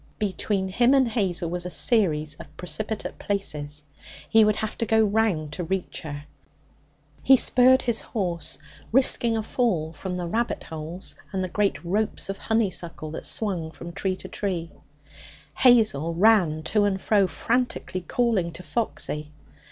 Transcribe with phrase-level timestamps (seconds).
[0.17, 3.83] Between him and Hazel was a series of precipitous places.
[4.27, 6.25] He would have to go round to reach her.
[7.21, 8.57] He spurred his horse,
[8.91, 13.69] risking a fall from the rabbit holes and the great ropes of honeysuckle that swung
[13.69, 14.71] from tree to tree.
[15.57, 19.31] Hazel ran to and fro, frantically calling to Foxy.